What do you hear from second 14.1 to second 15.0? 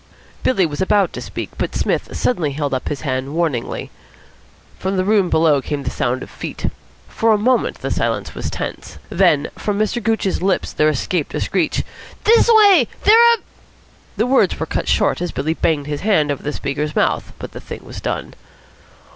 The words were cut